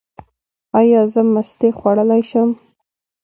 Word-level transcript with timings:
ایا 0.79 1.01
زه 1.13 1.21
مستې 1.33 1.69
خوړلی 1.77 2.21
شم؟ 2.29 2.49